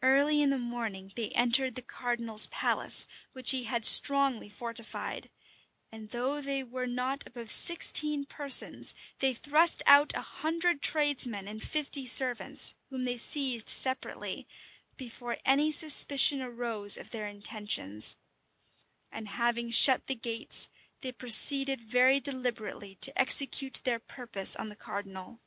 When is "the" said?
0.50-0.58, 1.74-1.82, 20.06-20.14, 24.68-24.76